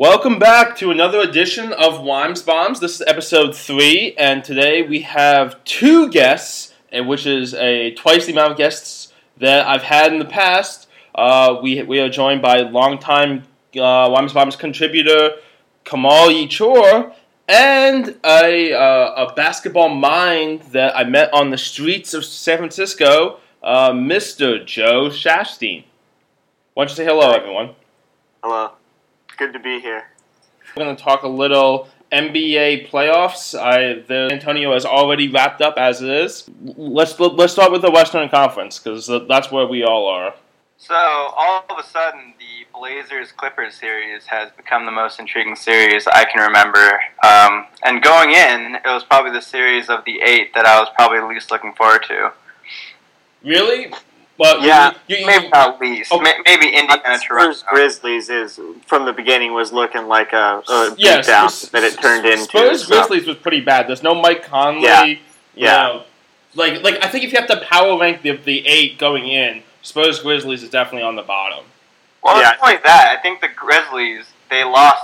[0.00, 2.80] Welcome back to another edition of Wimes Bombs.
[2.80, 8.32] This is episode three, and today we have two guests, which is a twice the
[8.32, 10.88] amount of guests that I've had in the past.
[11.14, 13.42] Uh, we we are joined by longtime
[13.76, 15.32] uh, Wimes Bombs contributor
[15.84, 17.14] Kamal Yechoor
[17.46, 23.40] and a uh, a basketball mind that I met on the streets of San Francisco,
[23.62, 24.64] uh, Mr.
[24.64, 25.84] Joe Shasteen.
[26.72, 27.74] Why don't you say hello, everyone?
[28.42, 28.79] Hello.
[29.40, 30.02] Good to be here.
[30.76, 33.58] We're going to talk a little NBA playoffs.
[33.58, 36.50] I, the Antonio has already wrapped up as it is.
[36.62, 40.34] Let's let's start with the Western Conference because that's where we all are.
[40.76, 46.06] So all of a sudden, the Blazers Clippers series has become the most intriguing series
[46.06, 47.00] I can remember.
[47.24, 50.90] Um, and going in, it was probably the series of the eight that I was
[50.94, 52.32] probably least looking forward to.
[53.42, 53.90] Really?
[54.40, 56.10] Well, yeah, you, you, maybe not least.
[56.10, 56.32] Okay.
[56.46, 61.50] Maybe Indiana Spurs Grizzlies is from the beginning was looking like a, a yes, beatdown
[61.50, 62.44] Spurs- that it turned into.
[62.44, 63.86] Spurs so- Grizzlies was pretty bad.
[63.86, 64.84] There's no Mike Conley.
[64.84, 65.04] Yeah.
[65.04, 65.18] you
[65.54, 65.76] Yeah.
[65.82, 66.02] know.
[66.54, 69.62] like like I think if you have to power rank the the eight going in,
[69.82, 71.66] Spurs Grizzlies is definitely on the bottom.
[72.22, 72.48] Well, Yeah.
[72.50, 75.02] not only that, I think the Grizzlies they lost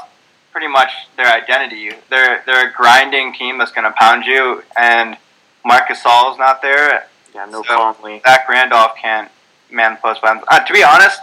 [0.50, 1.90] pretty much their identity.
[2.08, 5.18] They're they're a grinding team that's going to pound you, and
[5.62, 7.06] Marc Gasol's not there.
[7.36, 8.20] Yeah, no So- Conley.
[8.26, 9.30] Zach Randolph can't
[9.70, 10.44] man post buttons.
[10.48, 11.20] Uh, to be honest,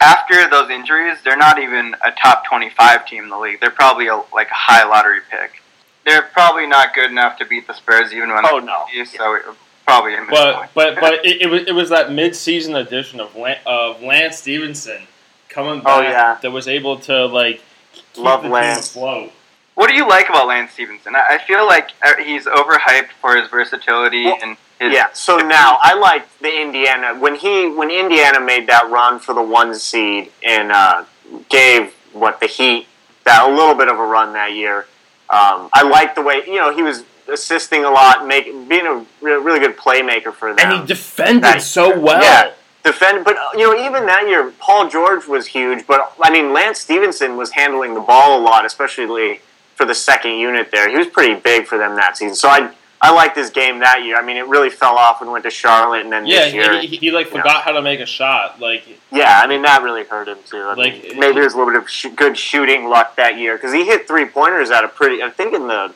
[0.00, 3.60] after those injuries, they're not even a top twenty-five team in the league.
[3.60, 5.62] They're probably a, like a high lottery pick.
[6.04, 8.72] They're probably not good enough to beat the Spurs even when Oh, no.
[8.86, 9.42] healthy, So it,
[9.86, 13.36] probably a But but but it, it was it was that mid season edition of
[13.36, 15.02] Lan- of Lance Stephenson
[15.50, 16.38] coming back Oh, yeah.
[16.40, 17.60] that was able to like
[17.92, 18.90] keep Love the team Lance.
[18.90, 19.30] afloat.
[19.74, 21.14] What do you like about Lance Stephenson?
[21.14, 24.92] I I feel like uh, he's overhyped for his versatility Well, and his.
[24.92, 29.34] Yeah, so now I like the Indiana when he when Indiana made that run for
[29.34, 31.04] the one seed and uh,
[31.48, 32.86] gave what the Heat
[33.24, 34.86] that a little bit of a run that year.
[35.28, 38.94] Um, I like the way you know he was assisting a lot, making being a
[39.20, 40.72] re- really good playmaker for them.
[40.72, 42.22] And he defended That- so well.
[42.22, 42.52] Yeah,
[42.82, 43.24] defend.
[43.24, 45.86] But uh, you know, even that year, Paul George was huge.
[45.86, 49.40] But I mean, Lance Stephenson was handling the ball a lot, especially
[49.76, 50.88] for the second unit there.
[50.90, 52.34] He was pretty big for them that season.
[52.34, 54.16] So I I liked his game that year.
[54.16, 56.54] I mean, it really fell off when he went to Charlotte, and then Yeah, this
[56.54, 57.32] year, he, he, he like Yeah.
[57.38, 58.60] forgot how to make a shot.
[58.60, 60.58] Like yeah, I mean that really hurt him too.
[60.58, 63.56] I Like, mean, maybe there's a little bit of sh- good shooting luck that year
[63.56, 65.94] because he hit three pointers at a pretty, I think in the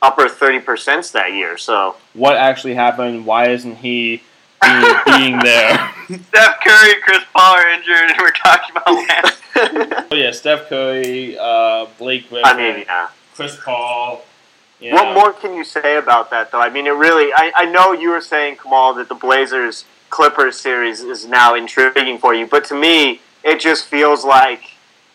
[0.00, 1.58] upper thirty percent that year.
[1.58, 3.26] So what actually happened?
[3.26, 4.22] Why isn't he
[4.62, 5.76] being, being there?
[6.06, 9.40] Steph Curry, Chris Paul are injured, and we're talking about Lance.
[10.10, 13.08] Oh yeah, Steph Curry, uh, Blake Griffin, I mean, yeah.
[13.34, 14.24] Chris Paul.
[14.80, 16.60] You What more can you say about that, though?
[16.60, 17.32] I mean, it really.
[17.32, 22.18] I, I know you were saying, Kamal, that the Blazers Clippers series is now intriguing
[22.18, 24.62] for you, but to me, it just feels like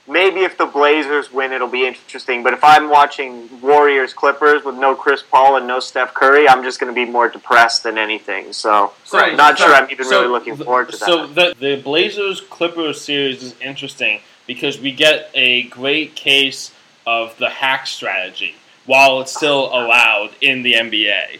[0.07, 2.41] maybe if the Blazers win, it'll be interesting.
[2.41, 6.63] But if I'm watching Warriors Clippers with no Chris Paul and no Steph Curry, I'm
[6.63, 8.53] just going to be more depressed than anything.
[8.53, 11.05] So, So- not so- sure I'm even so really looking the- forward to that.
[11.05, 16.71] So the the Blazers Clippers series is interesting because we get a great case
[17.05, 18.55] of the hack strategy
[18.89, 21.39] while it's still allowed in the NBA.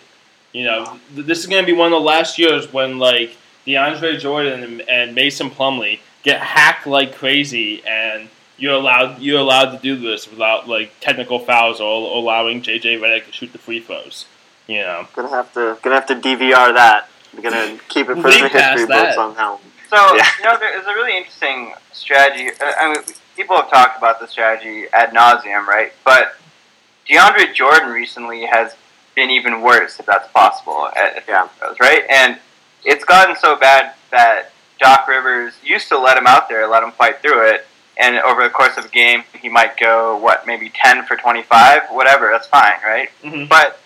[0.54, 3.36] You know, th- this is going to be one of the last years when like
[3.66, 8.30] DeAndre Jordan and, and Mason Plumlee get hacked like crazy, and
[8.60, 13.26] you're allowed you're allowed to do this without like technical fouls or allowing JJ Redick
[13.26, 14.26] to shoot the free throws.
[14.68, 15.08] You know.
[15.16, 17.10] gonna have to gonna have to DVR that.
[17.36, 19.62] I'm gonna keep it for the history books on that one.
[19.90, 20.28] So Yeah.
[20.38, 22.50] you know, there's a really interesting strategy.
[22.62, 23.04] Uh, I mean,
[23.36, 25.94] people have talked about the strategy ad nauseum, right?
[26.06, 26.36] But
[27.10, 28.76] DeAndre Jordan recently has
[29.16, 31.48] been even worse, if that's possible, at Yeah.
[31.60, 32.06] throws, right?
[32.10, 32.40] And
[32.86, 36.92] it's gotten so bad that Doc Rivers used to let him out there, let him
[36.92, 37.68] fight through it,
[37.98, 41.90] and over the course of a game, he might go what, maybe ten for twenty-five,
[41.90, 42.30] whatever.
[42.32, 43.10] That's fine, right?
[43.24, 43.50] Mhm.
[43.50, 43.80] But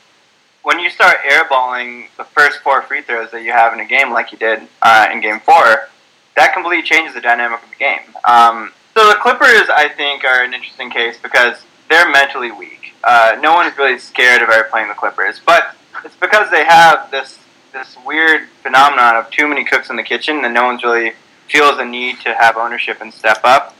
[0.62, 4.12] when you start airballing the first four free throws that you have in a game,
[4.12, 5.90] like you did uh, in Game Four,
[6.36, 8.02] that completely changes the dynamic of the game.
[8.26, 11.58] Um, so the Clippers, I think, are an interesting case because
[11.90, 12.83] they're mentally weak.
[13.04, 16.64] Uh, no one is really scared of ever playing the Clippers, but it's because they
[16.64, 17.40] have this
[17.74, 21.14] this weird phenomenon of too many cooks in the kitchen, and no one's really
[21.50, 23.76] feels the need to have ownership and step up.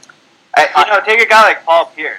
[0.56, 2.18] I, you know, take a guy like Paul Pierce.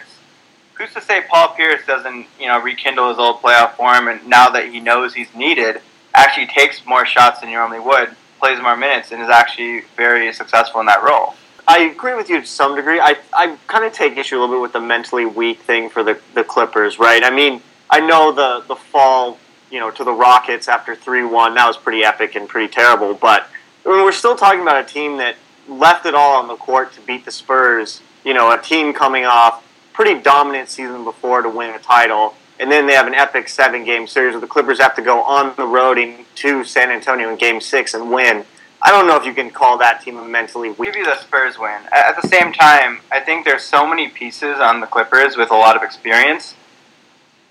[0.76, 4.50] Who's to say Paul Pierce doesn't, you know, rekindle his old playoff form, and now
[4.50, 5.82] that he knows he's needed,
[6.14, 10.32] actually takes more shots than he normally would, plays more minutes, and is actually very
[10.34, 11.36] successful in that role.
[11.68, 13.00] I agree with you to some degree.
[13.00, 16.04] I, I kind of take issue a little bit with the mentally weak thing for
[16.04, 17.24] the, the Clippers, right?
[17.24, 19.40] I mean, I know the, the fall,
[19.72, 23.14] you know, to the Rockets after 3 1, that was pretty epic and pretty terrible,
[23.14, 23.48] but
[23.86, 25.36] I mean, we're still talking about a team that
[25.68, 29.24] left it all on the court to beat the Spurs you know, a team coming
[29.24, 29.64] off
[29.94, 33.86] pretty dominant season before to win a title, and then they have an epic seven
[33.86, 37.38] game series where the Clippers have to go on the road into San Antonio in
[37.38, 38.44] Game Six and win.
[38.86, 40.94] I don't know if you can call that team a mentally weak.
[40.94, 41.82] Maybe the Spurs win.
[41.92, 45.56] At the same time, I think there's so many pieces on the Clippers with a
[45.56, 46.54] lot of experience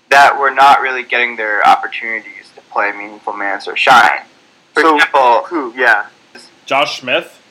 [0.09, 4.21] that we're not really getting their opportunities to play meaningful minutes or shine.
[4.73, 5.73] For So- example, Who?
[5.75, 6.05] Yeah.
[6.65, 7.41] Josh Smith.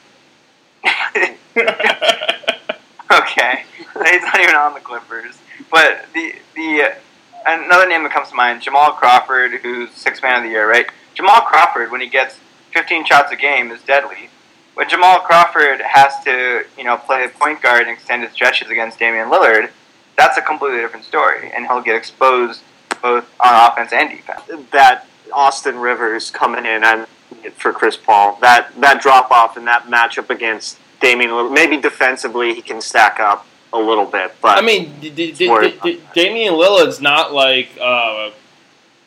[0.84, 1.72] okay, he's
[4.22, 5.36] not even on the Clippers.
[5.70, 6.94] But the the
[7.46, 10.86] another name that comes to mind, Jamal Crawford, who's six man of the year, right?
[11.14, 12.38] Jamal Crawford, when he gets
[12.74, 14.28] 15 shots a game, is deadly.
[14.74, 19.28] When Jamal Crawford has to, you know, play point guard and extended stretches against Damian
[19.28, 19.70] Lillard,
[20.18, 22.60] that's a completely different story, and he'll get exposed
[23.00, 24.42] both on offense and defense.
[24.72, 27.06] that Austin Rivers coming in and
[27.56, 28.38] for Chris Paul.
[28.40, 31.52] That that drop off and that matchup against Damian Lillard.
[31.54, 35.48] Maybe defensively he can stack up a little bit, but I mean, d- d- d-
[35.48, 38.30] d- d- Damian Lillard's not like uh,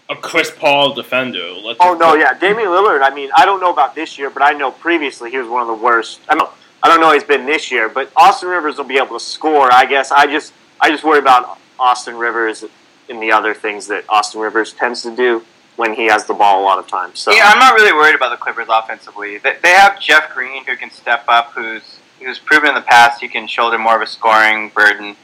[0.09, 1.51] a Chris Paul defender.
[1.51, 3.01] Let's oh no, yeah, Damian Lillard.
[3.01, 5.61] I mean, I don't know about this year, but I know previously he was one
[5.61, 6.21] of the worst.
[6.29, 6.47] I mean,
[6.81, 9.71] I don't know he's been this year, but Austin Rivers will be able to score.
[9.71, 12.63] I guess I just I just worry about Austin Rivers
[13.09, 15.43] and the other things that Austin Rivers tends to do
[15.75, 17.19] when he has the ball a lot of times.
[17.19, 19.37] So Yeah, I'm not really worried about the Clippers offensively.
[19.37, 23.21] They, they have Jeff Green who can step up, who's who's proven in the past
[23.21, 25.15] he can shoulder more of a scoring burden.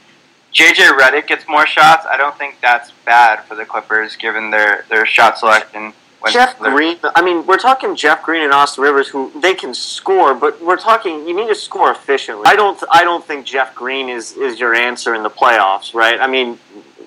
[0.54, 2.06] JJ Redick gets more shots.
[2.10, 5.94] I don't think that's bad for the Clippers given their, their shot selection.
[6.20, 6.98] when Jeff Green.
[7.16, 10.78] I mean, we're talking Jeff Green and Austin Rivers, who they can score, but we're
[10.78, 12.44] talking you need to score efficiently.
[12.46, 12.82] I don't.
[12.92, 16.20] I don't think Jeff Green is is your answer in the playoffs, right?
[16.20, 16.60] I mean,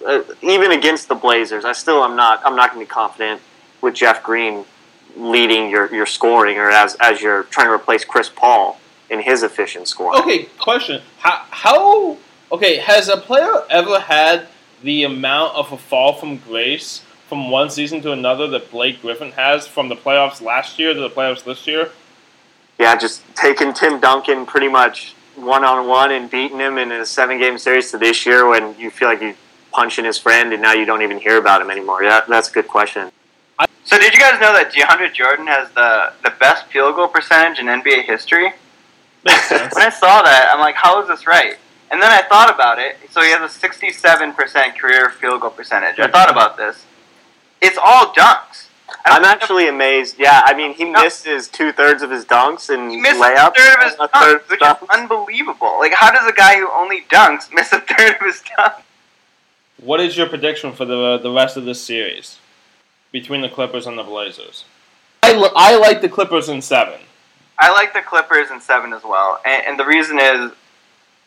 [0.04, 2.43] uh, even against the Blazers, I still am not.
[2.44, 3.40] I'm not going to be confident
[3.81, 4.64] with Jeff Green
[5.16, 9.44] leading your your scoring, or as as you're trying to replace Chris Paul in his
[9.44, 10.20] efficient scoring.
[10.20, 12.16] Okay, question: How, how?
[12.50, 14.46] Okay, has a player ever had
[14.82, 19.32] the amount of a fall from grace from one season to another that Blake Griffin
[19.32, 21.90] has from the playoffs last year to the playoffs this year?
[22.78, 27.04] Yeah, just taking Tim Duncan pretty much one on one and beating him in a
[27.04, 29.34] seven game series to this year when you feel like you
[29.72, 32.02] punching his friend and now you don't even hear about him anymore.
[32.02, 33.10] Yeah, that's a good question.
[33.84, 37.58] So did you guys know that DeAndre Jordan has the, the best field goal percentage
[37.58, 38.52] in NBA history?
[39.25, 39.75] Makes sense.
[39.75, 41.56] When I saw that, I'm like, how is this right?
[41.90, 42.96] And then I thought about it.
[43.10, 45.98] So he has a 67% career field goal percentage.
[46.00, 46.84] I thought about this.
[47.60, 48.66] It's all dunks.
[49.04, 50.16] I don't I'm actually amazed.
[50.18, 51.02] Yeah, I mean, he No.
[51.02, 53.48] misses two thirds of his dunks and He missed layups.
[53.48, 54.82] a third of his a third dunks, which dunks.
[54.82, 55.76] is unbelievable.
[55.78, 58.82] Like, how does a guy who only dunks miss a third of his dunks?
[59.78, 62.38] What is your prediction for the the rest of this series
[63.12, 64.64] between the Clippers and the Blazers?
[65.22, 67.00] I, I like the Clippers in seven.
[67.58, 70.52] I like the Clippers in seven as well, and, and the reason is,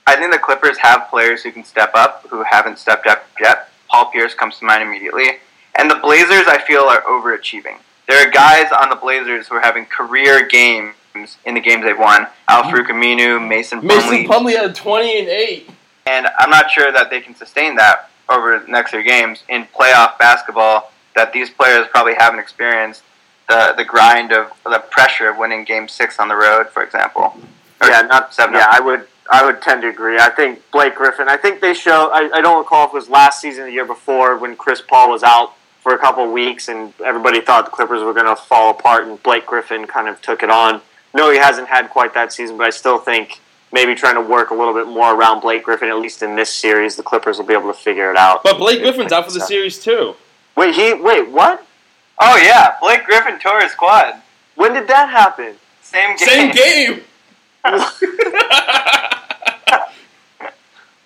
[0.09, 3.69] I think the Clippers have players who can step up who haven't stepped up yet.
[3.89, 5.38] Paul Pierce comes to mind immediately,
[5.77, 7.78] and the Blazers I feel are overachieving.
[8.07, 10.95] There are guys on the Blazers who are having career games
[11.45, 12.25] in the games they've won.
[12.47, 12.99] Alfred mm-hmm.
[12.99, 15.69] Aminu, Mason Mason Plumlee, Plumlee had twenty and eight.
[16.07, 19.66] and I'm not sure that they can sustain that over the next few games in
[19.66, 20.92] playoff basketball.
[21.16, 23.04] That these players probably haven't experienced
[23.47, 27.37] the the grind of the pressure of winning Game Six on the road, for example.
[27.80, 28.56] Or Yeah, not seven.
[28.56, 29.06] Yeah, I would.
[29.31, 30.18] I would tend to agree.
[30.18, 31.30] I think Blake Griffin.
[31.30, 32.09] I think they show.
[32.12, 34.81] I, I don't recall if it was last season, or the year before, when Chris
[34.81, 38.26] Paul was out for a couple of weeks, and everybody thought the Clippers were going
[38.26, 40.81] to fall apart, and Blake Griffin kind of took it on.
[41.14, 43.40] No, he hasn't had quite that season, but I still think
[43.71, 46.54] maybe trying to work a little bit more around Blake Griffin, at least in this
[46.54, 48.44] series, the Clippers will be able to figure it out.
[48.44, 50.16] But Blake Griffin's out for the series too.
[50.56, 51.66] Wait, he wait what?
[52.19, 54.21] Oh yeah, Blake Griffin tore his quad.
[54.56, 55.56] When did that happen?
[55.81, 56.28] Same game.
[56.28, 57.02] Same game.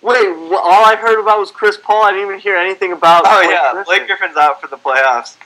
[0.04, 2.04] Wait, all I heard about was Chris Paul.
[2.04, 3.22] I didn't even hear anything about.
[3.26, 3.84] Oh Blake yeah, Griffin.
[3.86, 5.36] Blake Griffin's out for the playoffs.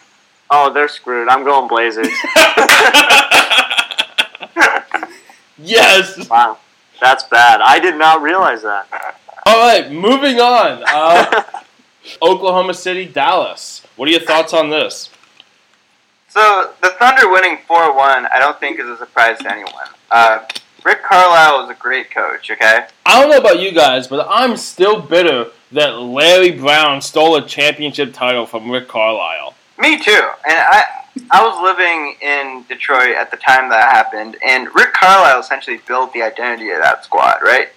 [0.51, 1.29] Oh, they're screwed.
[1.29, 2.09] I'm going Blazers.
[5.59, 6.29] yes.
[6.29, 6.59] wow,
[7.01, 7.61] that's bad.
[7.61, 8.89] I did not realize that.
[9.47, 10.83] All right, moving on.
[10.89, 11.45] Uh,
[12.23, 13.87] Oklahoma City, Dallas.
[13.95, 15.09] What are your thoughts on this?
[16.31, 19.87] So the Thunder winning four one, I don't think is a surprise to anyone.
[20.11, 20.41] Uh,
[20.89, 22.51] Rick Carlisle is a great coach.
[22.51, 27.37] Okay, I don't know about you guys, but I'm still bitter that Larry Brown stole
[27.37, 29.55] a championship title from Rick Carlisle.
[29.79, 30.13] me too.
[30.49, 30.85] And I
[31.31, 36.15] I was living in Detroit at the time that happened, and Rick Carlisle essentially built
[36.15, 37.41] the identity of that squad.
[37.43, 37.69] Right?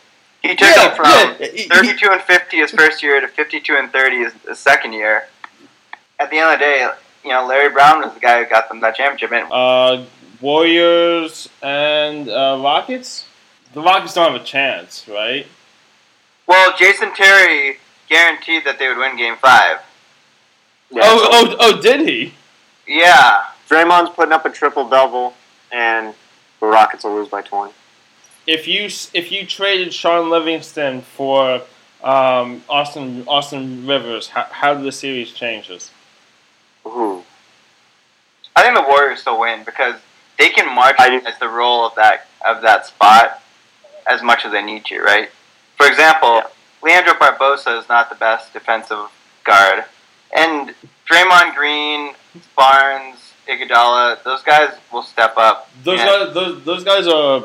[0.41, 3.27] He took Yeah, them from yeah, he- he- 32 and 50 his first year to
[3.27, 5.27] 52 and 30 his, his second year.
[6.17, 6.87] At the end of the day,
[7.25, 9.33] you know, Larry Brown was the guy who got them that championship.
[9.33, 10.03] And Uh,
[10.41, 13.25] Warriors and uh, Rockets.
[13.73, 15.47] The Rockets don't have a chance, right?
[16.47, 17.77] Well, Jason Terry
[18.09, 19.77] guaranteed that they would win Game Five.
[20.89, 22.33] Yeah, oh, so oh, oh, did he?
[22.85, 25.33] Yeah, Draymond's putting up a triple double,
[25.71, 26.13] and
[26.59, 27.73] the Rockets will lose by 20.
[28.47, 31.61] If you if you traded Shaun Livingston for
[32.03, 35.91] um, Austin Austin Rivers, how, how did the series changes?
[36.85, 37.23] Ooh.
[38.55, 39.95] I think the Warriors still win because
[40.41, 43.43] they can marginalize the role of that of that spot
[44.07, 45.29] as much as they need to, right?
[45.77, 46.47] For example, Yeah.
[46.81, 49.05] Leandro Barbosa is not the best defensive
[49.43, 49.85] guard,
[50.35, 50.73] and
[51.07, 52.15] Draymond Green,
[52.55, 55.69] Barnes, Iguodala, those guys will step up.
[55.83, 57.43] Those guys, those, those guys are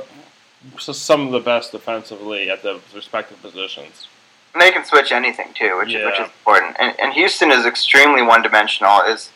[0.79, 4.09] some of the best defensively at the respective positions.
[4.55, 6.77] And they can switch anything too, which is which is important.
[6.79, 9.03] And, and Houston is extremely one dimensional.
[9.03, 9.29] Is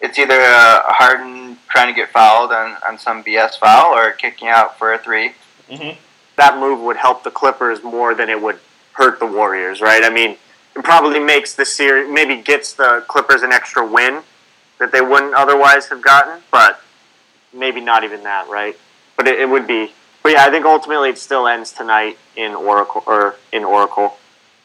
[0.00, 4.48] it's either uh, Harden trying to get fouled on, on some BS foul or kicking
[4.48, 5.32] out for a three.
[5.70, 5.90] hmm
[6.36, 8.58] That move would help the Clippers more than it would
[8.92, 10.02] hurt the Warriors, right?
[10.02, 10.36] I mean,
[10.76, 14.22] it probably makes the series, maybe gets the Clippers an extra win
[14.78, 16.80] that they wouldn't otherwise have gotten, but
[17.52, 18.76] maybe not even that, right?
[19.16, 19.92] But it, it would be.
[20.22, 24.16] But yeah, I think ultimately it still ends tonight in Oracle or in Oracle.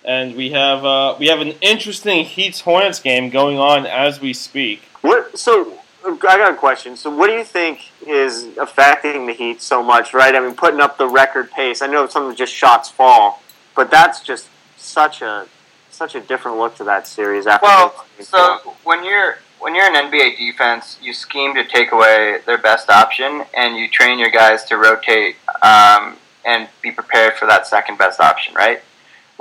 [0.05, 4.33] And we have uh, we have an interesting Heat Hornets game going on as we
[4.33, 4.81] speak.
[5.01, 5.37] What?
[5.37, 6.97] So I got a question.
[6.97, 10.13] So what do you think is affecting the Heat so much?
[10.13, 10.35] Right?
[10.35, 11.81] I mean, putting up the record pace.
[11.81, 13.41] I know some of just shots fall,
[13.75, 15.47] but that's just such a
[15.89, 17.47] such a different look to that series.
[17.47, 22.39] After Well, so when you're when you're an NBA defense, you scheme to take away
[22.45, 27.45] their best option, and you train your guys to rotate um, and be prepared for
[27.45, 28.81] that second best option, right?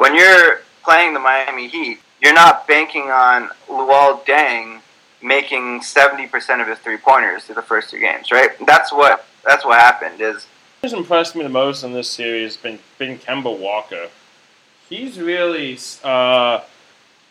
[0.03, 4.81] When you're playing the Miami Heat, you're not banking on Luol Deng
[5.23, 8.51] making seventy percent of his three pointers through the first two games, right?
[8.67, 10.21] That's what that's what happened.
[10.21, 10.49] Is
[10.81, 14.09] What's impressed me the most in this series has been been Kemba Walker.
[14.89, 16.63] He's really uh,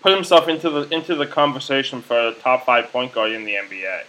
[0.02, 3.56] put himself into the into the conversation for a top five point guard in the
[3.56, 4.04] NBA.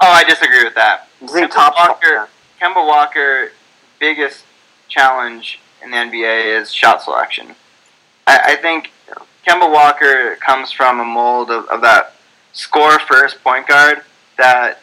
[0.00, 1.08] oh, I disagree with that.
[1.22, 2.30] I Kemba top Walker-
[2.62, 3.52] Kemba Walker,
[4.00, 4.44] biggest
[4.88, 7.54] challenge in the NBA is shot selection.
[8.26, 8.90] I, I think
[9.46, 12.14] Kemba Walker comes from a mold of, of that
[12.52, 14.02] score first point guard
[14.38, 14.80] that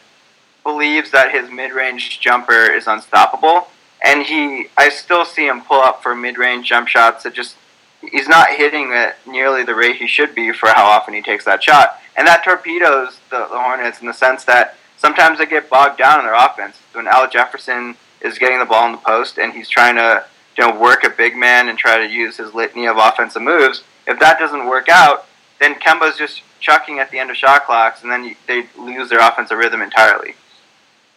[0.64, 3.68] believes that his mid range jumper is unstoppable.
[4.04, 7.56] And he, I still see him pull up for mid range jump shots that just,
[8.02, 11.46] he's not hitting at nearly the rate he should be for how often he takes
[11.46, 12.00] that shot.
[12.16, 16.20] And that torpedoes the, the Hornets in the sense that sometimes they get bogged down
[16.20, 16.78] in their offense.
[16.94, 20.26] When Al Jefferson is getting the ball in the post and he's trying to
[20.58, 23.84] you know, work a big man and try to use his litany of offensive moves,
[24.08, 25.26] if that doesn't work out,
[25.60, 29.20] then Kemba's just chucking at the end of shot clocks, and then they lose their
[29.20, 30.36] offensive rhythm entirely.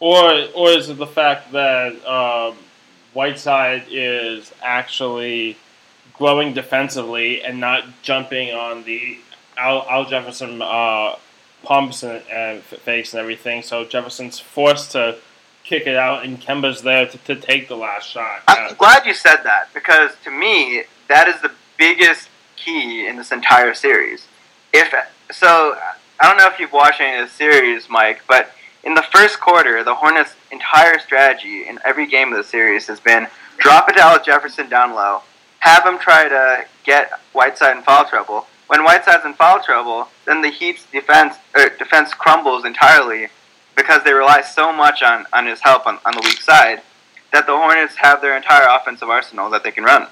[0.01, 2.57] Or or is it the fact that um,
[3.13, 5.57] Whiteside is actually
[6.13, 9.19] growing defensively and not jumping on the
[9.57, 11.17] Al, Al Jefferson uh,
[11.63, 13.63] pumps and, and fakes and everything?
[13.63, 15.17] So Jefferson's forced to
[15.65, 18.43] kick it out, and Kemba's there to, to take the last shot.
[18.47, 23.17] I'm Uh, glad you said that because to me, that is the biggest key in
[23.17, 24.27] this entire series.
[24.73, 24.95] If
[25.33, 25.77] so,
[26.21, 28.53] I don't know if you've watched any of the series, Mike, but
[28.85, 33.01] in the first quarter, the Hornets' entire strategy in every game of the series has
[33.01, 33.27] been
[33.59, 35.23] drop it to Alex Jefferson down low,
[35.61, 38.47] have him try to get Whiteside in foul trouble.
[38.67, 43.29] When Whiteside's in foul trouble, then the Heat's defense er, defense crumbles entirely
[43.77, 46.83] because they rely so much on, on his help on, on the weak side
[47.33, 50.07] that the Hornets have their entire offensive arsenal that they can run.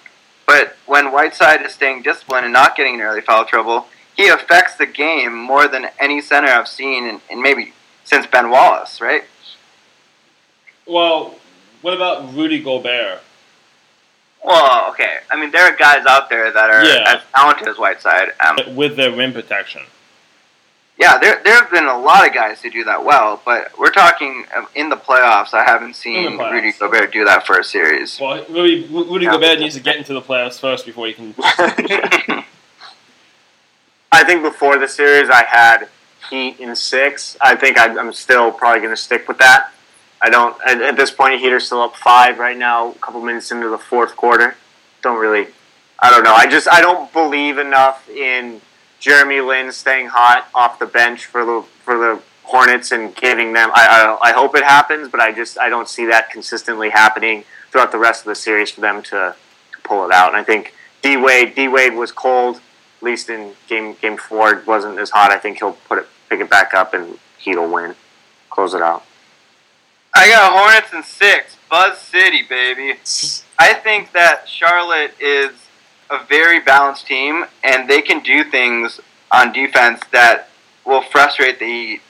[0.46, 4.74] But when Whiteside is staying disciplined and not getting in early foul trouble, he affects
[4.76, 7.72] the game more than any center I've seen in, maybe
[8.04, 9.24] since Ben Wallace, right?
[10.86, 11.36] well,
[11.80, 13.20] what about Rudy Gobert?
[14.44, 15.18] Well, okay.
[15.30, 17.04] I mean, there are guys out there that are Yeah.
[17.16, 18.32] as talented as Whiteside.
[18.40, 19.82] Um, with their rim protection.
[21.02, 23.90] Yeah, there there have been a lot of guys who do that well, but we're
[23.90, 25.52] talking um, in the playoffs.
[25.52, 26.52] I haven't seen In the playoffs.
[26.52, 28.20] Rudy Gobert do that for a series.
[28.20, 29.32] Well, Rudy, Rudy Yeah.
[29.32, 31.34] Gobert needs to get into the playoffs first before he can.
[34.12, 35.88] I think before the series, I had
[36.30, 37.36] Heat in six.
[37.40, 39.72] I think I, I'm still probably going to stick with that.
[40.20, 40.56] I don't.
[40.64, 42.92] At, at this point, Heat are still up five right now.
[42.92, 44.54] A couple minutes into the fourth quarter.
[45.02, 45.48] Don't really.
[45.98, 46.32] I don't know.
[46.34, 48.60] I just I don't believe enough in
[49.02, 53.70] Jeremy Lin staying hot off the bench for the for the Hornets and giving them.
[53.74, 57.44] I, I I hope it happens, but I just I don't see that consistently happening
[57.70, 59.34] throughout the rest of the series for them to,
[59.72, 60.28] to pull it out.
[60.28, 62.60] And I think D Wade D Wade was cold
[63.02, 65.32] at least in game game four, it wasn't as hot.
[65.32, 67.96] I think he'll put it, pick it back up, and he'll win,
[68.48, 69.04] close it out.
[70.14, 71.56] I got Hornets in six.
[71.68, 72.92] Buzz City, baby.
[73.58, 75.50] I think that Charlotte is
[76.12, 79.00] a very balanced team, and they can do things
[79.32, 80.48] on defense that
[80.84, 82.00] will frustrate the Heat.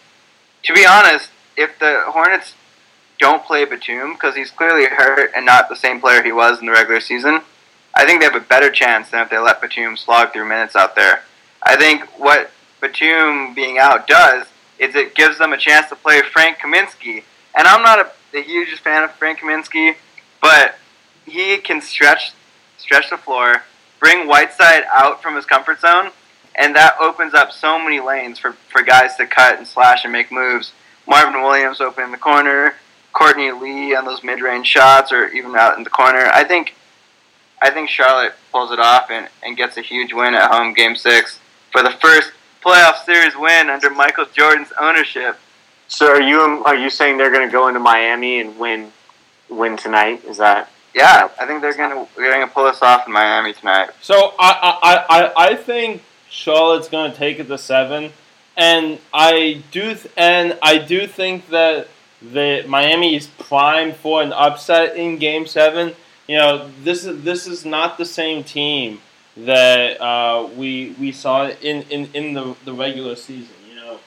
[0.64, 2.54] To be honest, if the Hornets
[3.18, 6.66] don't play Batum because he's clearly hurt and not the same player he was in
[6.66, 7.42] the regular season,
[7.94, 10.74] I think they have a better chance than if they let Batum slog through minutes
[10.74, 11.22] out there.
[11.62, 14.46] I think what Batum being out does
[14.78, 17.22] is it gives them a chance to play Frank Kaminsky.
[17.54, 19.94] And I'm not a, the hugest fan of Frank Kaminsky,
[20.40, 20.76] but
[21.24, 22.32] he can stretch
[22.78, 23.62] stretch the floor,
[24.02, 26.10] bring Whiteside out from his comfort zone,
[26.56, 30.12] and that opens up so many lanes for, for guys to cut and slash and
[30.12, 30.72] make moves.
[31.06, 32.74] Marvin Williams open in the corner,
[33.12, 36.28] Courtney Lee on those mid range shots or even out in the corner.
[36.32, 36.74] I think
[37.62, 40.96] I think Charlotte pulls it off and, and gets a huge win at home game
[40.96, 41.38] six
[41.70, 45.38] for the first playoff series win under Michael Jordan's ownership.
[45.86, 48.90] So are you are you saying they're going to go into Miami and win
[49.48, 50.24] win tonight?
[50.24, 53.90] Is that Yeah, I think they're gonna they're gonna pull this off in Miami tonight.
[54.00, 58.12] So I I, I, I think Charlotte's going to take it to seven,
[58.56, 61.88] and I do th- and I do think that
[62.20, 65.94] the Miami is primed for an upset in Game Seven.
[66.28, 69.00] You know, this is this is not the same team
[69.36, 73.54] that uh, we we saw in, in, in the, the regular season.
[73.68, 74.00] You know,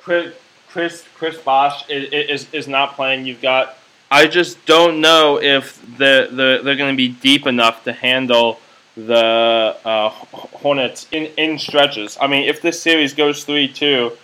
[0.00, 0.34] Chris
[0.68, 3.26] Chris Chris Bosh is, is, is not playing.
[3.26, 3.77] You've got.
[4.10, 8.60] I just don't know if the, the they're going to be deep enough to handle
[8.96, 12.16] the uh, Hornets in, in stretches.
[12.20, 14.16] I mean, if this series goes three two,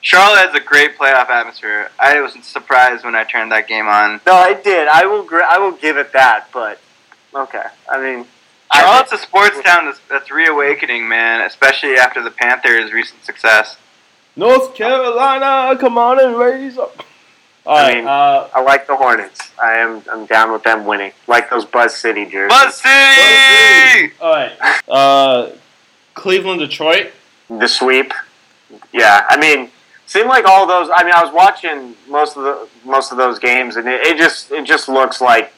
[0.00, 1.90] Charlotte has a great playoff atmosphere.
[1.98, 4.20] I was surprised when I turned that game on.
[4.26, 4.88] No, I did.
[4.88, 5.24] I will.
[5.24, 6.48] Gr- I will give it that.
[6.52, 6.78] But
[7.34, 7.64] okay.
[7.90, 8.26] I mean,
[8.74, 13.76] Charlotte's a sports town that's, that's reawakening, man, especially after the Panthers' recent success.
[14.34, 17.04] North Carolina, come on and raise up.
[17.64, 19.52] All I right, mean- uh, I like the Hornets.
[19.62, 20.02] I am.
[20.10, 21.12] I'm down with them winning.
[21.28, 22.48] Like those Buzz City jerseys.
[22.58, 24.12] Buzz City!
[24.20, 24.52] all right.
[24.88, 25.50] Uh,
[26.14, 27.12] Cleveland, Detroit.
[27.48, 28.12] The sweep.
[28.92, 29.24] Yeah.
[29.28, 29.70] I mean,
[30.06, 30.88] seemed like all those.
[30.92, 34.16] I mean, I was watching most of the most of those games, and it, it
[34.18, 35.52] just it just looks like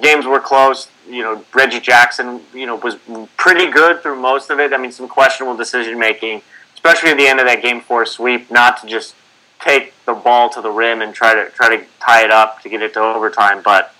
[0.00, 0.88] games were close.
[1.08, 2.96] You know, Reggie Jackson, you know, was
[3.36, 4.72] pretty good through most of it.
[4.72, 6.42] I mean, some questionable decision making,
[6.74, 9.14] especially at the end of that game four sweep, not to just
[9.60, 12.68] take the ball to the rim and try to try to tie it up to
[12.68, 13.62] get it to overtime.
[13.62, 13.94] But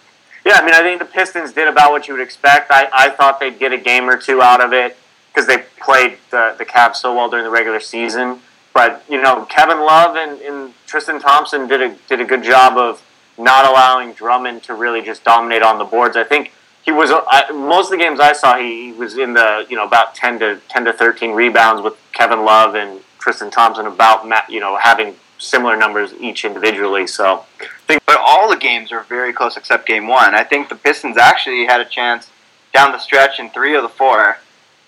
[0.44, 2.70] yeah, I mean, I think the Pistons did about what you would expect.
[2.70, 4.96] I, I thought they'd get a game or two out of it
[5.32, 8.40] because they played the the Cavs so well during the regular season.
[8.72, 12.76] But you know, Kevin Love and, and Tristan Thompson did a did a good job
[12.76, 13.02] of
[13.38, 16.16] not allowing Drummond to really just dominate on the boards.
[16.16, 18.56] I think he was uh, I, most of the games I saw.
[18.56, 21.94] He, he was in the you know about ten to ten to thirteen rebounds with
[22.12, 27.06] Kevin Love and Tristan Thompson about you know having similar numbers each individually.
[27.06, 27.44] So
[27.86, 30.34] But all the games were very close except game one.
[30.34, 32.30] I think the Pistons actually had a chance
[32.74, 34.38] down the stretch in three of the four.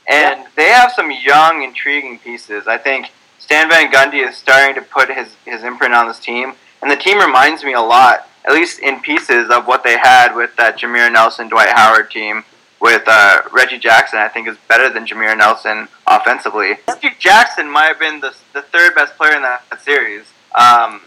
[0.09, 2.67] And they have some young, intriguing pieces.
[2.67, 6.55] I think Stan Van Gundy is starting to put his, his imprint on this team.
[6.83, 10.35] And the team reminds me a lot, at least in pieces, of what they had
[10.35, 12.45] with that Jameer Nelson, Dwight Howard team.
[12.81, 16.79] With uh, Reggie Jackson, I think is better than Jameer Nelson offensively.
[16.89, 20.25] Reggie Jackson might have been the, the third best player in that series.
[20.55, 21.01] Um,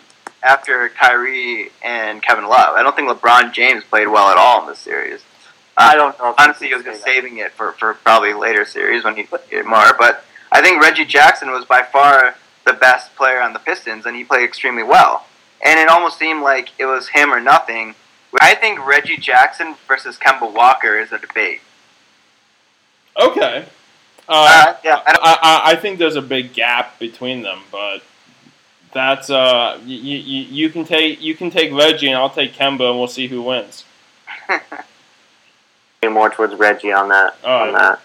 [0.43, 2.75] after Kyrie and Kevin Love.
[2.75, 5.21] I don't think LeBron James played well at all in this series.
[5.77, 6.32] I don't know.
[6.32, 9.23] If Honestly, he you was just saving it for, for probably later series when he
[9.23, 9.93] played more.
[9.97, 14.15] But I think Reggie Jackson was by far the best player on the Pistons, and
[14.15, 15.25] he played extremely well.
[15.65, 17.95] And it almost seemed like it was him or nothing.
[18.41, 21.62] I think Reggie Jackson versus Kemba Walker is a debate.
[23.19, 23.65] Okay.
[24.27, 28.01] Uh, Uh, yeah, I I, I, I think there's a big gap between them, but
[28.93, 32.89] that's uh you, you, you can take you can take Reggie and I'll take Kemba
[32.89, 33.86] and we'll see who wins.
[36.10, 37.82] more towards Reggie on that All on right.
[37.82, 38.01] that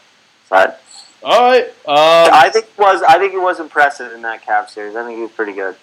[0.48, 0.74] side.
[1.22, 1.64] All right.
[1.64, 4.94] Um, I think was I think it was impressive in that Cavs series.
[4.94, 5.76] I think he was pretty good.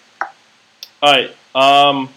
[1.01, 1.35] all right.
[1.53, 2.09] Um,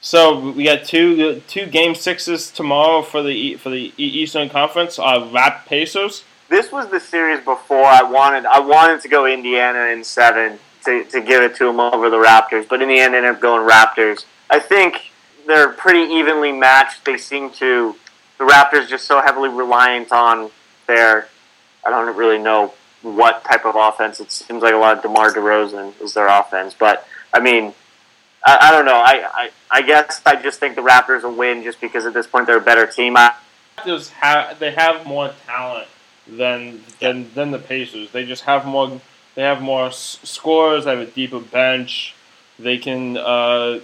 [0.00, 4.98] so we got two two game sixes tomorrow for the for the Eastern Conference.
[4.98, 6.24] Uh, Rap Pacers.
[6.48, 11.04] This was the series before I wanted I wanted to go Indiana in seven to,
[11.04, 13.68] to give it to them over the Raptors, but in the end, ended up going
[13.68, 14.24] Raptors.
[14.48, 15.12] I think
[15.46, 17.04] they're pretty evenly matched.
[17.04, 17.96] They seem to
[18.38, 20.50] the Raptors just so heavily reliant on
[20.86, 21.28] their
[21.84, 24.20] I don't really know what type of offense.
[24.20, 27.74] It seems like a lot of DeMar DeRozan is their offense, but I mean.
[28.42, 28.94] I, I don't know.
[28.94, 32.26] I, I I guess I just think the Raptors will win just because at this
[32.26, 33.14] point they're a better team.
[33.14, 33.34] I,
[33.84, 35.88] have they have more talent
[36.26, 38.10] than than than the Pacers.
[38.10, 39.00] They just have more.
[39.34, 40.84] They have more s- scores.
[40.84, 42.14] They have a deeper bench.
[42.58, 43.80] They can uh,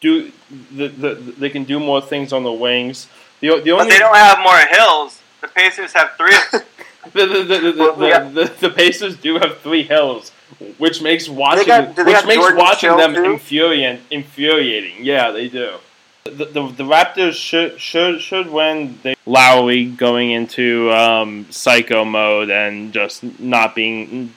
[0.00, 0.30] do
[0.70, 3.08] the, the they can do more things on the wings.
[3.40, 5.20] The the but only they don't have more hills.
[5.40, 6.36] The Pacers have three.
[7.12, 10.30] The, the, the, the, Well, the, the, the Pacers do have three hills,
[10.76, 14.02] which makes watching got- which makes Jordan watching Chill them infuriating.
[14.10, 15.76] Infuriating, yeah, they do.
[16.24, 18.98] The, the, the Raptors should should should win.
[19.02, 24.34] They, Lowry going into um, psycho mode and just not being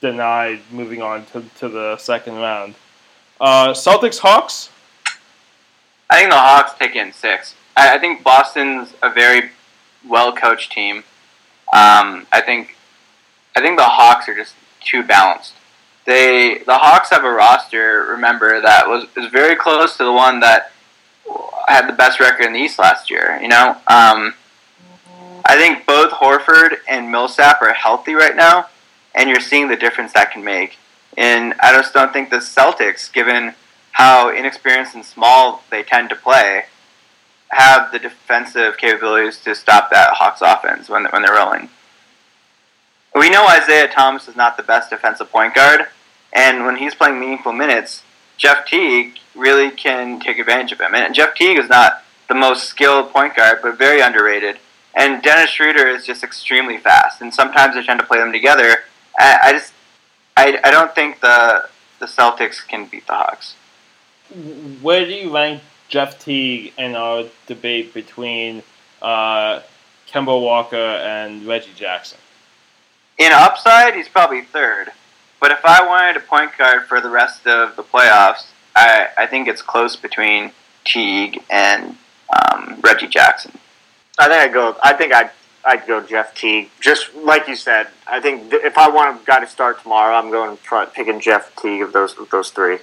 [0.00, 2.74] denied moving on to, to the second round.
[3.40, 4.70] Uh, Celtics Hawks.
[6.08, 7.54] I think the Hawks take in six.
[7.76, 9.50] I, I think Boston's a very
[10.08, 10.98] well coached team.
[11.72, 12.76] Um, I think
[13.56, 15.54] I think the Hawks are just too balanced.
[16.04, 18.06] They the Hawks have a roster.
[18.10, 20.72] Remember that was was very close to the one that
[21.66, 23.38] had the best record in the East last year.
[23.42, 24.34] You know, um,
[25.44, 28.68] I think both Horford and Millsap are healthy right now,
[29.14, 30.78] and you're seeing the difference that can make.
[31.16, 33.54] And I just don't think the Celtics, given
[33.92, 36.66] how inexperienced and small they tend to play,
[37.50, 41.70] have the defensive capabilities to stop that Hawks offense when when they're rolling.
[43.14, 45.86] We know Isaiah Thomas is not the best defensive point guard,
[46.32, 48.02] and when he's playing meaningful minutes,
[48.36, 50.94] Jeff Teague really can take advantage of him.
[50.94, 54.58] And Jeff Teague is not the most skilled point guard, but very underrated.
[54.94, 58.84] And Dennis Schroeder is just extremely fast, and sometimes they tend to play them together.
[59.18, 59.72] I, I just,
[60.36, 61.68] I, I don't think the
[61.98, 63.54] the Celtics can beat the Hawks.
[64.82, 68.62] Where do you rank Jeff Teague in our debate between
[69.00, 69.60] uh,
[70.08, 72.18] Kemba Walker and Reggie Jackson?
[73.18, 74.92] In upside, he's probably third.
[75.40, 78.46] But if I wanted a point guard for the rest of the playoffs,
[78.76, 80.52] I, I think it's close between
[80.84, 81.96] Teague and
[82.36, 83.52] um, Reggie Jackson.
[84.18, 84.76] I think I go.
[84.82, 85.30] I think I'd
[85.64, 86.70] I'd go Jeff Teague.
[86.80, 90.14] Just like you said, I think th- if I want a guy to start tomorrow,
[90.14, 92.78] I'm going to try picking Jeff Teague of those of those three.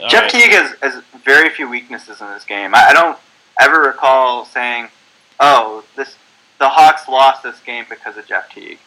[0.00, 0.30] All Jeff right.
[0.30, 2.74] Teague has, has very few weaknesses in this game.
[2.74, 3.18] I, I don't
[3.60, 4.88] ever recall saying,
[5.38, 6.16] "Oh, this
[6.58, 8.78] the Hawks lost this game because of Jeff Teague."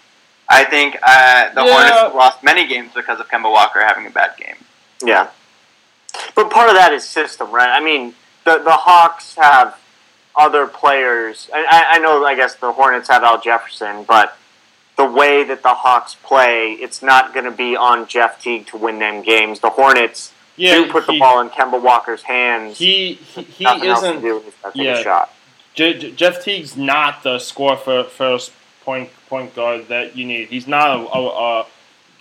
[0.50, 1.72] I think uh, the Yeah.
[1.74, 4.56] Hornets lost many games because of Kemba Walker having a bad game.
[5.04, 5.30] Yeah,
[6.36, 7.70] but part of that is system, right?
[7.70, 8.14] I mean,
[8.46, 9.78] the the Hawks have
[10.36, 11.50] other players.
[11.54, 12.26] I, I know.
[12.26, 14.38] I guess the Hornets have Al Jefferson, but
[14.98, 18.78] the way that the Hawks play, it's not going to be on Jeff Teague to
[18.78, 19.60] win them games.
[19.60, 22.78] The Hornets Yeah, do put the ball in Kemba Walker's hands.
[22.78, 24.22] He he, he isn't.
[24.22, 24.42] do.
[24.74, 25.02] Yeah.
[25.02, 25.34] shot.
[25.74, 28.52] J- J- Jeff Teague's not the score for first
[28.86, 30.48] point point guard that you need.
[30.50, 31.28] He's not a, a
[31.62, 31.66] a-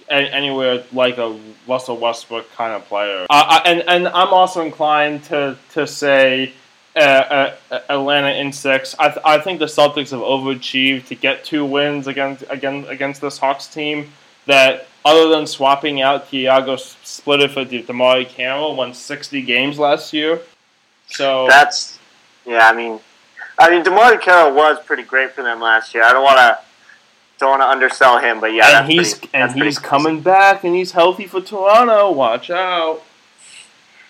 [0.08, 3.26] anywhere like a Russell Westbrook kind of player.
[3.30, 6.52] Uh, I- and and I'm also inclined to to say.
[6.96, 8.94] Uh, uh, Atlanta in six.
[9.00, 13.20] I, th- I think the Celtics have overachieved to get two wins against against against
[13.20, 14.12] this Hawks team.
[14.46, 20.12] That other than swapping out Thiago Splitter for De- DeMarre Carroll, won sixty games last
[20.12, 20.40] year.
[21.08, 21.98] So That's
[22.46, 22.68] yeah.
[22.68, 23.00] I mean,
[23.58, 26.04] I mean, DeMarre Carroll was pretty great for them last year.
[26.04, 26.58] I don't want to
[27.44, 30.64] don't want to undersell him, but yeah, and that's he's pretty, and he's coming back
[30.64, 32.10] and he's healthy for Toronto.
[32.12, 33.02] Watch out.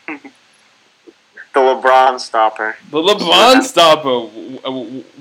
[0.07, 2.77] The LeBron stopper.
[2.91, 4.29] The LeBron stopper.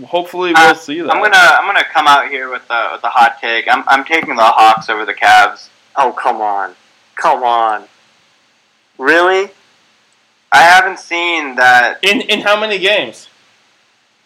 [0.07, 1.11] Hopefully we'll Uh, see that.
[1.11, 3.67] I'm gonna I'm gonna come out here with a with a hot take.
[3.71, 5.69] I'm I'm taking the Hawks over the Cavs.
[5.95, 6.73] Oh come on,
[7.15, 7.85] come on.
[8.97, 9.51] Really?
[10.51, 12.03] I haven't seen that.
[12.03, 13.27] in in how many games?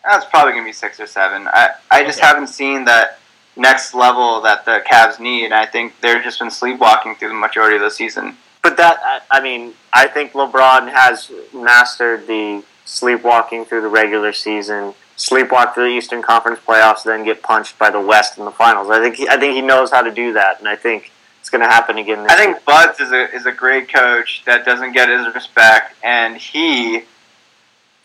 [0.05, 1.47] That's probably gonna be six or seven.
[1.49, 2.27] I I just Okay.
[2.27, 3.19] haven't seen that
[3.57, 5.51] next level that the Cavs need.
[5.51, 8.37] I think they've just been sleepwalking through the majority of the season.
[8.61, 14.93] But that I, mean, I think LeBron has mastered the sleepwalking through the regular season,
[15.17, 18.89] sleepwalk through the Eastern Conference playoffs, then get punched by the West in the finals.
[18.89, 21.49] I think he, I think he knows how to do that, and I think it's
[21.49, 22.23] going to happen again.
[22.23, 22.61] This I think year.
[22.65, 27.03] Buds is a is a great coach that doesn't get his respect, and he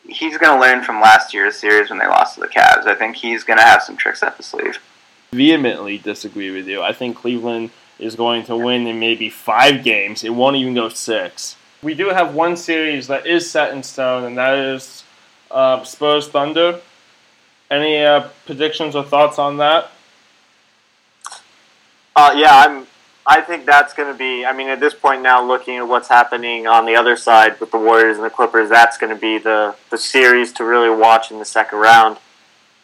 [0.07, 2.87] he's going to learn from last year's series when they lost to the Cavs.
[2.87, 4.79] I think he's going to have some tricks up his sleeve.
[5.33, 6.83] Vehemently disagree with you.
[6.83, 10.25] I think Cleveland is going to win in maybe five games.
[10.25, 11.57] It won't even go six.
[11.83, 15.05] We do have one series that is set in stone, and that is
[15.51, 16.81] uh, Spurs Thunder.
[17.71, 19.91] Any uh, predictions or thoughts on that?
[22.15, 22.87] Uh, yeah, I'm.
[23.25, 24.45] I think that's going to be.
[24.45, 27.71] I mean, at this point now, looking at what's happening on the other side with
[27.71, 31.31] the Warriors and the Clippers, that's going to be the the series to really watch
[31.31, 32.19] in the second round.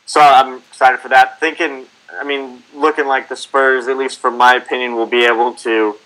[0.07, 1.39] So I'm excited for that.
[1.39, 1.87] Thinking,
[2.21, 5.97] I mean, looking like the Spurs, at least from my opinion, will be able to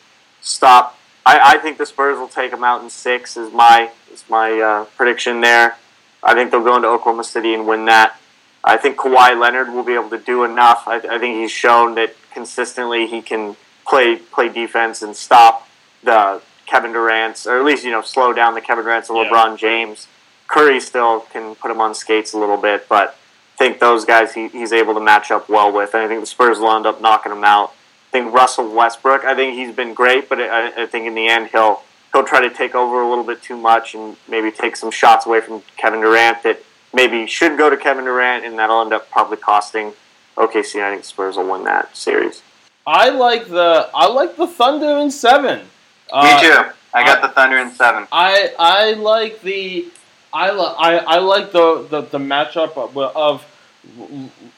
[0.41, 0.99] stop.
[1.25, 3.37] I, I think the Spurs will take them out in six.
[3.37, 5.77] Is my is my uh, prediction there.
[6.23, 8.19] I think they'll go into Oklahoma City and win that.
[8.65, 10.85] I think Kawhi Leonard will be able to do enough.
[10.87, 15.69] I, I think he's shown that consistently he can play play defense and stop
[16.03, 19.31] the Kevin Durant's, or at least you know slow down the Kevin Durant's and Yeah.
[19.31, 20.07] LeBron James.
[20.49, 23.17] Curry still can put him on skates a little bit, but
[23.63, 26.27] think those guys he, he's able to match up well with, and I think the
[26.27, 27.71] Spurs will end up knocking him out.
[28.09, 29.25] I think Russell Westbrook.
[29.25, 32.41] I think he's been great, but I, I think in the end he'll he'll try
[32.41, 35.63] to take over a little bit too much and maybe take some shots away from
[35.77, 36.61] Kevin Durant that
[36.93, 39.93] maybe should go to Kevin Durant, and that'll end up probably costing
[40.37, 40.83] OKC.
[40.83, 42.43] I think Spurs will win that series.
[42.85, 45.61] I like the I like the Thunder in seven.
[45.61, 45.67] Me
[46.11, 46.73] uh, too.
[46.93, 48.09] I got the Thunder in seven.
[48.11, 49.87] I I like the
[50.33, 53.45] I, li- I, I like the, the, the matchup of, of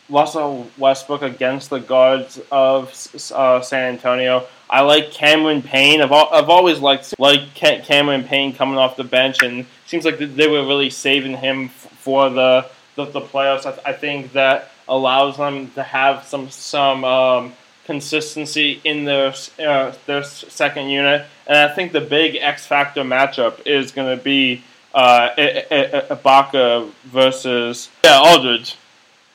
[0.09, 2.89] Russell Westbrook against the guards of
[3.35, 4.47] uh, San Antonio.
[4.69, 6.03] I like Cameron Payne.
[6.03, 10.47] I've, I've always liked like Cameron Payne coming off the bench, and seems like they
[10.47, 13.67] were really saving him for the the, the playoffs.
[13.67, 19.35] I, th- I think that allows them to have some some um, consistency in their
[19.59, 24.23] uh, their second unit, and I think the big X factor matchup is going to
[24.23, 28.77] be uh, Ibaka versus yeah Aldridge.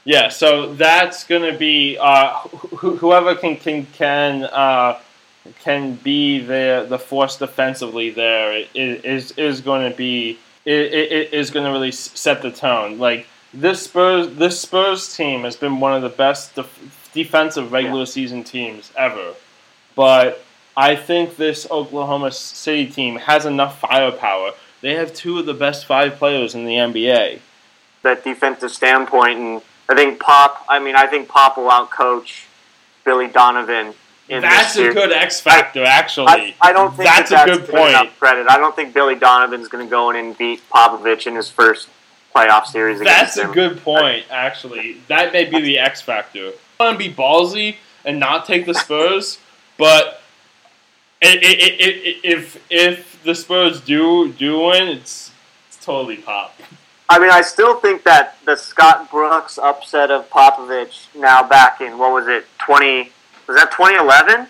[0.05, 4.99] Yeah, so that's going to be uh, wh- whoever can can can uh,
[5.59, 11.65] can be the the force defensively there is is going to be it, is going
[11.65, 12.97] to really set the tone.
[12.97, 18.05] Like this Spurs this Spurs team has been one of the best def- defensive regular
[18.05, 19.33] season teams ever,
[19.95, 20.43] but
[20.77, 25.85] I think this Oklahoma City team has enough firepower they have two of the best
[25.85, 27.39] five players in the NBA.
[28.01, 30.63] That defensive standpoint, and I think Pop.
[30.69, 32.45] I mean, I think Pop will outcoach
[33.03, 33.93] Billy Donovan.
[34.29, 36.27] In That's a good X factor, actually.
[36.27, 38.19] I, I don't think that's, that that's a good point.
[38.19, 38.45] Credit.
[38.47, 41.89] I don't think Billy Donovan's going to go in and beat Popovich in his first
[42.35, 42.99] playoff series.
[42.99, 44.97] That's a good point, actually.
[45.07, 46.51] That may be the X factor.
[46.79, 49.39] I want to be ballsy and not take the Spurs,
[49.77, 50.21] but
[51.21, 55.31] if if the Spurs do do win, it's
[55.67, 56.55] it's totally pop.
[57.11, 61.97] I mean, I still think that the Scott Brooks upset of Popovich now back in
[61.97, 63.11] what was it twenty
[63.47, 64.47] was that twenty eleven?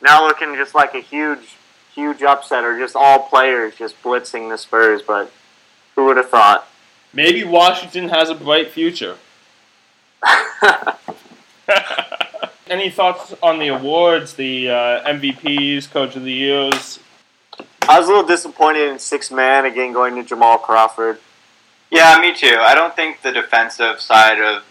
[0.00, 1.56] Now looking just like a huge
[1.94, 5.02] huge upset, or just all players just blitzing the Spurs.
[5.02, 5.30] But
[5.94, 6.66] who would have thought?
[7.12, 9.18] Maybe Washington has a bright future.
[12.66, 16.98] Any thoughts on the awards, the uh, MVPs, Coach of the Years?
[17.82, 21.20] I was a little disappointed in six man again going to Jamal Crawford.
[21.94, 22.56] Yeah, me too.
[22.58, 24.64] I don't think the defensive side of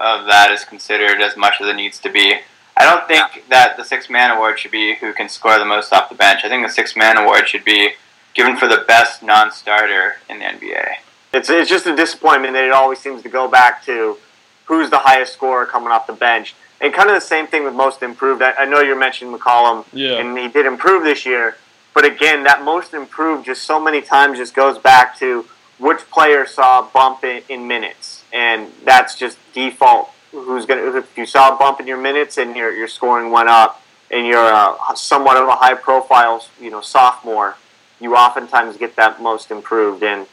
[0.00, 2.40] of that is considered as much as it needs to be.
[2.76, 5.92] I don't think that the six man award should be who can score the most
[5.92, 6.40] off the bench.
[6.44, 7.92] I think the six man award should be
[8.34, 10.94] given for the best non starter in the NBA.
[11.32, 14.18] It's it's just a disappointment that it always seems to go back to
[14.64, 16.56] who's the highest scorer coming off the bench.
[16.80, 18.42] And kind of the same thing with most improved.
[18.42, 20.18] I, I know you're mentioning McCollum, yeah.
[20.18, 21.56] and he did improve this year.
[21.94, 25.46] But again, that most improved just so many times just goes back to
[25.78, 30.10] which player saw a bump in, in minutes, and that's just default.
[30.30, 30.96] Who's gonna?
[30.96, 34.26] If you saw a bump in your minutes and your your scoring went up, and
[34.26, 37.56] you're a, somewhat of a high profile, you know, sophomore,
[38.00, 40.26] you oftentimes get that most improved, and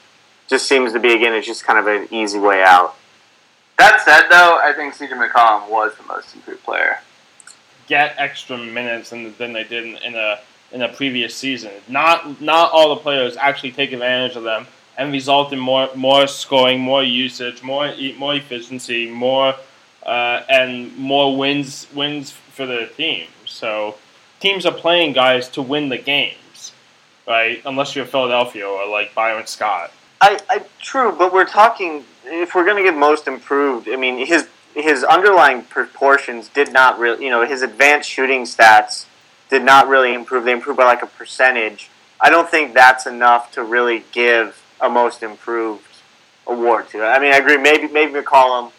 [0.47, 2.95] just seems to be again, it's just kind of an easy way out.
[3.77, 6.99] That said, though, I think CJ McCollum was the most improved player.
[7.87, 10.39] Get extra minutes than, than they did in, in a
[10.71, 11.71] in a previous season.
[11.87, 16.27] Not not all the players actually take advantage of them and result in more more
[16.27, 19.55] scoring, more usage, more more efficiency, more
[20.05, 23.27] uh, and more wins wins for the team.
[23.45, 23.95] So
[24.39, 26.73] teams are playing guys to win the games,
[27.27, 27.61] right?
[27.65, 29.91] Unless you're Philadelphia or like Byron Scott.
[30.19, 33.89] I, I true, but we're talking if we're going to get most improved.
[33.89, 39.05] I mean, his his underlying proportions did not really, you know, his advanced shooting stats
[39.49, 40.45] did not really improve.
[40.45, 41.89] They improved by like a percentage.
[42.19, 45.85] I don't think that's enough to really give a most improved
[46.47, 47.03] award to.
[47.03, 47.07] It.
[47.07, 47.57] I mean, I agree.
[47.57, 48.71] Maybe maybe McCollum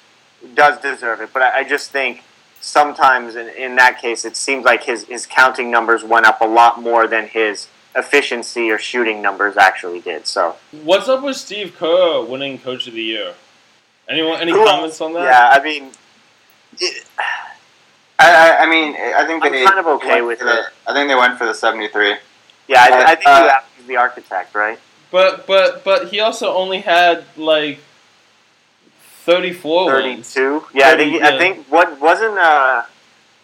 [0.54, 2.22] does deserve it, but I, I just think
[2.60, 6.46] sometimes in, in that case, it seems like his his counting numbers went up a
[6.46, 10.26] lot more than his efficiency or shooting numbers actually did.
[10.26, 13.34] So, what's up with Steve Kerr winning Coach of the Year?
[14.08, 14.40] Anyone?
[14.40, 15.24] Any Who comments on that?
[15.24, 15.90] Yeah, I mean,
[16.78, 17.04] it,
[18.18, 20.64] I, I, mean, I think I'm kind of okay with the, it.
[20.86, 22.16] I think they went for the seventy-three.
[22.68, 24.78] Yeah, I, I think Uh, you have to be the architect, right?
[25.12, 27.80] But but but he also only had like
[29.24, 30.32] thirty four wins.
[30.32, 30.66] Thirty-two.
[30.74, 32.84] Yeah, I think 30, I think what wasn't uh,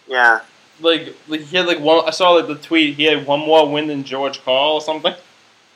[0.08, 0.40] yeah.
[0.80, 2.04] Like, like he had like one.
[2.06, 2.96] I saw like the tweet.
[2.96, 5.14] He had one more win than George Karl or something.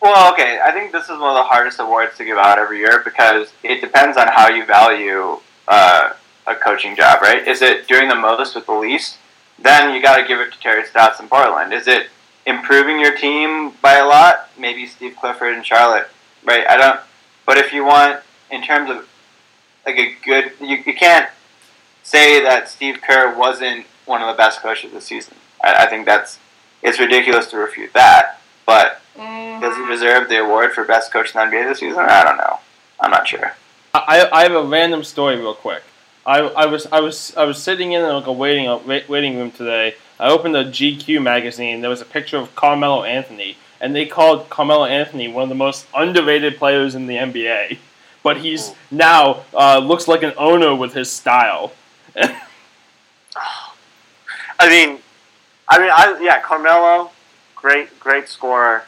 [0.00, 0.60] Well, okay.
[0.64, 3.52] I think this is one of the hardest awards to give out every year because
[3.62, 6.12] it depends on how you value uh,
[6.46, 7.46] a coaching job, right?
[7.46, 9.18] Is it doing the most with the least?
[9.60, 11.72] Then you got to give it to Terry Stotts in Portland.
[11.72, 12.08] Is it
[12.46, 14.50] improving your team by a lot?
[14.58, 16.08] Maybe Steve Clifford and Charlotte,
[16.44, 16.66] right?
[16.68, 17.00] I don't.
[17.46, 19.08] But if you want, in terms of
[19.84, 20.52] like a good.
[20.60, 21.28] You, you can't
[22.02, 25.34] say that Steve Kerr wasn't one of the best coaches this season.
[25.62, 26.38] I, I think that's
[26.82, 28.40] it's ridiculous to refute that.
[28.66, 29.90] But does he mm-hmm.
[29.90, 32.00] deserve the award for best coach in the NBA this season?
[32.00, 32.60] I don't know.
[33.00, 33.54] I'm not sure.
[33.94, 35.82] I, I have a random story real quick.
[36.24, 39.50] I, I was I was I was sitting in like a waiting a waiting room
[39.50, 39.96] today.
[40.22, 41.80] I opened a GQ magazine.
[41.80, 45.56] There was a picture of Carmelo Anthony, and they called Carmelo Anthony one of the
[45.56, 47.78] most underrated players in the NBA.
[48.22, 51.72] But he's now uh, looks like an owner with his style.
[52.16, 52.38] I
[54.68, 55.00] mean,
[55.68, 57.10] I mean, I yeah, Carmelo,
[57.56, 58.84] great great scorer.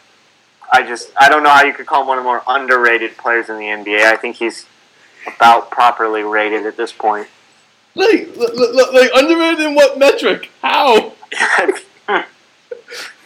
[0.72, 3.16] I just I don't know how you could call him one of the more underrated
[3.16, 4.04] players in the NBA.
[4.04, 4.66] I think he's
[5.36, 7.26] about properly rated at this point.
[7.96, 10.50] Like, like, like underrated in what metric?
[10.62, 11.13] How?
[12.08, 12.24] Yeah,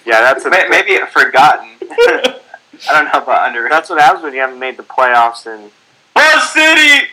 [0.07, 1.71] that's a, maybe forgotten.
[2.89, 3.69] I don't know about under.
[3.69, 5.47] That's what happens when you haven't made the playoffs.
[5.47, 5.71] And
[6.15, 7.09] Buzz City.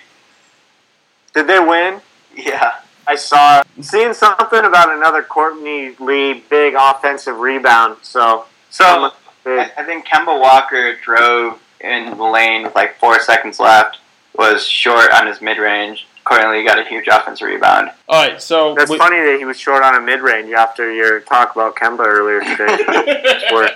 [1.33, 2.01] Did they win?
[2.35, 2.75] Yeah.
[3.07, 7.97] I saw seeing something about another Courtney Lee big offensive rebound.
[8.01, 9.11] So, so
[9.45, 13.99] I, I think Kemba Walker drove in the lane with like four seconds left
[14.35, 16.07] was short on his mid range.
[16.25, 17.91] Courtney got a huge offensive rebound.
[18.09, 20.91] All right, so that's we, funny that he was short on a mid range after
[20.91, 23.43] your talk about Kemba earlier today.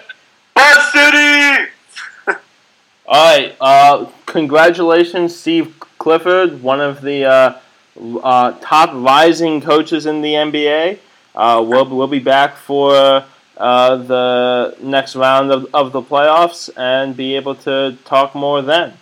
[0.55, 1.69] Buzz City.
[3.05, 7.59] All right, uh, congratulations, Steve Clifford, one of the uh,
[8.23, 10.97] uh, top rising coaches in the NBA.
[11.35, 13.25] Uh, we'll we'll be back for.
[13.57, 18.93] Uh, the next round of, of the playoffs and be able to talk more then.